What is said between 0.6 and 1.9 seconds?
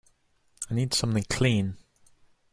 I need something clean.